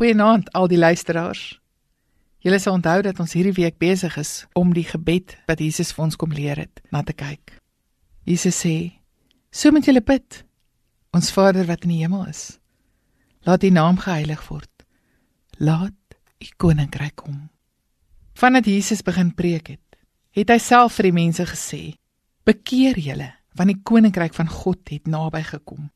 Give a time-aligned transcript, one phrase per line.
[0.00, 1.58] Goeienaand al die luisteraars.
[2.40, 6.06] Julle sal onthou dat ons hierdie week besig is om die gebed wat Jesus vir
[6.06, 7.52] ons kom leer het, na te kyk.
[8.24, 8.96] Jesus sê:
[9.52, 10.38] "So moet julle bid.
[11.12, 12.56] Ons Vader wat in die hemel is,
[13.44, 14.86] laat U naam geheilig word.
[15.58, 17.50] Laat U koninkryk kom."
[18.32, 20.00] Vandat Jesus begin preek het,
[20.32, 21.82] het hy self vir die mense gesê:
[22.48, 25.90] "Bekeer julle, want die koninkryk van God het naby gekom."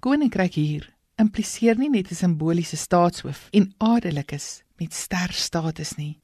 [0.00, 6.20] Koninkryk hier impliseer nie net 'n simboliese staatshoof en adellikes met sterstatus nie.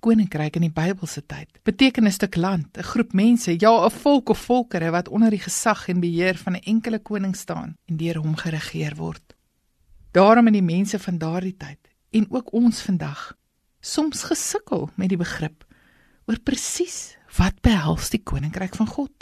[0.00, 4.28] Koninkryk in die Bybelse tyd beteken 'n stuk land, 'n groep mense, ja, 'n volk
[4.28, 8.18] of volkere wat onder die gesag en beheer van 'n enkele koning staan en deur
[8.18, 9.34] hom geregeer word.
[10.12, 11.78] Daarom in die mense van daardie tyd
[12.10, 13.36] en ook ons vandag
[13.80, 15.64] soms gesukkel met die begrip
[16.26, 19.12] oor presies wat behels die koninkryk van God.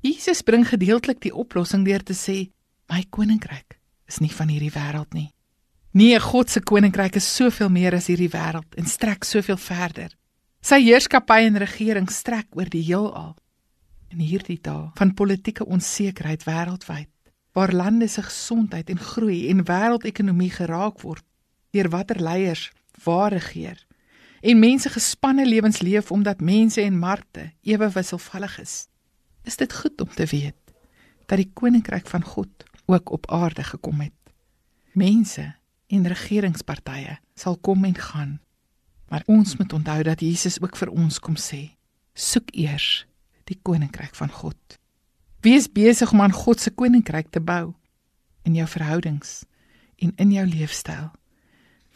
[0.00, 2.50] Jesus bring gedeeltelik die oplossing deur te sê:
[2.88, 3.78] "My koninkryk
[4.08, 5.30] is nie van hierdie wêreld nie.
[5.96, 10.12] Nee, God se koninkryk is soveel meer as hierdie wêreld en strek soveel verder.
[10.60, 13.34] Sy heerskappy en regering strek oor die heelal.
[14.12, 17.10] In hierdie dae van politieke onsekerheid wêreldwyd,
[17.56, 21.24] waar lande se gesondheid en groei en wêreldekonomie geraak word
[21.72, 22.70] deur watter leiers
[23.04, 23.86] waar regeer
[24.46, 28.74] en mense gespanne lewens leef omdat mense en markte ewe wisselvallig is.
[29.42, 30.74] Is dit goed om te weet
[31.26, 34.12] dat die koninkryk van God ook op aarde gekom het.
[34.92, 35.54] Mense
[35.86, 38.40] en regeringspartye sal kom en gaan.
[39.08, 41.76] Maar ons moet onthou dat Jesus ook vir ons kom sê:
[42.14, 43.06] Soek eers
[43.44, 44.78] die koninkryk van God.
[45.40, 47.74] Wees besig om aan God se koninkryk te bou
[48.42, 49.44] in jou verhoudings
[49.96, 51.10] en in jou leefstyl.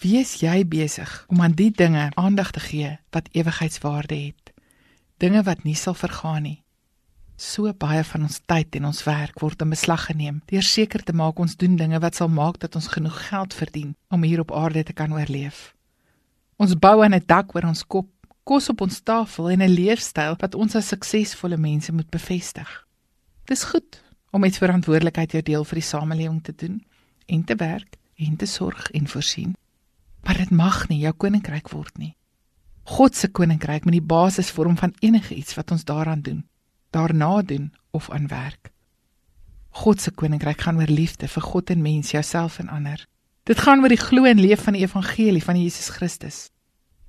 [0.00, 4.52] Wees jy besig om aan die dinge aandag te gee wat ewigheidswaarde het.
[5.18, 6.62] Dinge wat nie sal vergaan nie.
[7.40, 11.14] So baie van ons tyd en ons werk word in beslag geneem deur seker te
[11.16, 14.52] maak ons doen dinge wat sal maak dat ons genoeg geld verdien om hier op
[14.52, 15.70] aarde te kan oorleef.
[16.60, 18.10] Ons bou aan 'n dak oor ons kop,
[18.44, 22.68] kos op ons tafel en 'n leefstyl wat ons as suksesvolle mense moet bevestig.
[23.46, 24.02] Dis goed
[24.32, 26.84] om met verantwoordelikheid jou deel vir die samelewing te doen
[27.26, 29.56] en te werk en te sorg en voorsien.
[30.24, 32.16] Maar dit mag nie jou koninkryk word nie.
[32.84, 36.49] God se koninkryk moet die basis vorm van enige iets wat ons daaraan doen
[36.90, 38.70] daarna doen of aan werk.
[39.70, 43.06] God se koninkryk gaan oor liefde vir God en mens, jouself en ander.
[43.46, 46.50] Dit gaan oor die glo en leef van die evangelie van Jesus Christus.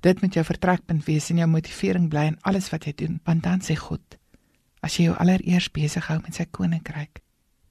[0.00, 3.42] Dit moet jou vertrekpunt wees en jou motivering bly in alles wat jy doen, want
[3.42, 4.16] dan sê God,
[4.82, 7.20] as jy jou allereers besig hou met sy koninkryk,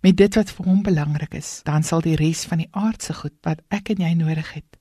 [0.03, 3.35] met dit wat vir hom belangrik is, dan sal die res van die aardse goed
[3.47, 4.79] wat ek en jy nodig het,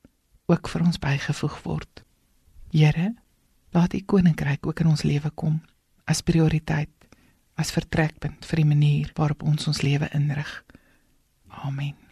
[0.50, 2.04] ook vir ons bygevoeg word.
[2.70, 3.10] Here,
[3.74, 5.58] laat u koninkryk ook in ons lewe kom
[6.06, 6.90] as prioriteit
[7.60, 10.50] as vertrekpunt vir die manier waarop ons ons lewe inrig.
[11.64, 12.09] Amen.